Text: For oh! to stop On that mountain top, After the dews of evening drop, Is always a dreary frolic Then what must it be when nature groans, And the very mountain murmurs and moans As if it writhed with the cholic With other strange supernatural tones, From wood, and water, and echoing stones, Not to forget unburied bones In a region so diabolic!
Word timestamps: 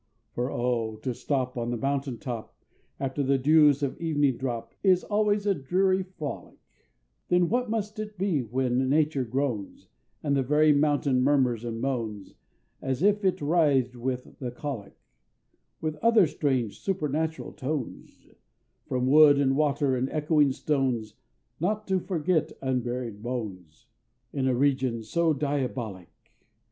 For 0.33 0.49
oh! 0.51 0.95
to 1.03 1.13
stop 1.13 1.55
On 1.55 1.69
that 1.69 1.77
mountain 1.79 2.17
top, 2.17 2.57
After 2.99 3.21
the 3.21 3.37
dews 3.37 3.83
of 3.83 4.01
evening 4.01 4.35
drop, 4.37 4.73
Is 4.81 5.03
always 5.03 5.45
a 5.45 5.53
dreary 5.53 6.01
frolic 6.01 6.57
Then 7.27 7.49
what 7.49 7.69
must 7.69 7.99
it 7.99 8.17
be 8.17 8.41
when 8.41 8.89
nature 8.89 9.23
groans, 9.23 9.89
And 10.23 10.35
the 10.35 10.41
very 10.41 10.73
mountain 10.73 11.21
murmurs 11.21 11.63
and 11.63 11.79
moans 11.79 12.33
As 12.81 13.03
if 13.03 13.23
it 13.23 13.41
writhed 13.43 13.95
with 13.95 14.39
the 14.39 14.49
cholic 14.49 14.93
With 15.81 15.97
other 15.97 16.25
strange 16.25 16.79
supernatural 16.79 17.51
tones, 17.53 18.27
From 18.87 19.05
wood, 19.05 19.37
and 19.39 19.55
water, 19.55 19.95
and 19.95 20.09
echoing 20.09 20.51
stones, 20.51 21.13
Not 21.59 21.85
to 21.89 21.99
forget 21.99 22.51
unburied 22.59 23.21
bones 23.21 23.85
In 24.33 24.47
a 24.47 24.55
region 24.55 25.03
so 25.03 25.31
diabolic! 25.31 26.09